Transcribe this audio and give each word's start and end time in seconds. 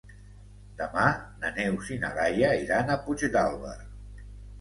Demà 0.77 1.03
na 1.43 1.51
Neus 1.57 1.91
i 1.95 1.97
na 2.05 2.09
Laia 2.15 2.49
iran 2.61 2.89
a 2.89 2.97
Puigdàlber. 3.05 3.75